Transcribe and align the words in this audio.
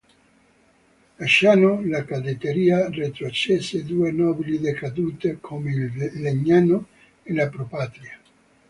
Lasciano 1.19 1.79
la 1.85 2.03
cadetteria 2.03 2.89
retrocesse 2.89 3.85
due 3.85 4.11
nobili 4.11 4.59
decadute 4.59 5.37
come 5.39 5.69
il 5.71 6.11
Legnano 6.19 6.87
e 7.21 7.33
la 7.35 7.47
Pro 7.49 7.65
Patria. 7.65 8.19